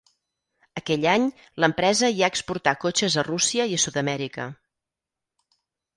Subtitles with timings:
[0.79, 1.27] Aquell any,
[1.63, 4.49] l'empresa ja exportà cotxes a Rússia i a Sud-amèrica.